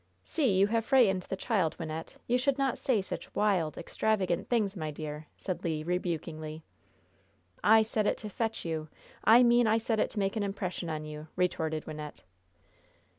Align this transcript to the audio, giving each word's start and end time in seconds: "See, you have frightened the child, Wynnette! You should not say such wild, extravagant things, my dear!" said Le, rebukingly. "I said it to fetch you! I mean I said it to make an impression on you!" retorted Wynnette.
"See, 0.23 0.53
you 0.55 0.65
have 0.65 0.83
frightened 0.83 1.27
the 1.29 1.35
child, 1.35 1.77
Wynnette! 1.77 2.15
You 2.25 2.39
should 2.39 2.57
not 2.57 2.79
say 2.79 3.03
such 3.03 3.35
wild, 3.35 3.77
extravagant 3.77 4.49
things, 4.49 4.75
my 4.75 4.89
dear!" 4.89 5.27
said 5.37 5.63
Le, 5.63 5.83
rebukingly. 5.83 6.63
"I 7.63 7.83
said 7.83 8.07
it 8.07 8.17
to 8.17 8.29
fetch 8.31 8.65
you! 8.65 8.87
I 9.25 9.43
mean 9.43 9.67
I 9.67 9.77
said 9.77 9.99
it 9.99 10.09
to 10.09 10.17
make 10.19 10.35
an 10.35 10.41
impression 10.41 10.89
on 10.89 11.05
you!" 11.05 11.27
retorted 11.35 11.85
Wynnette. 11.85 12.23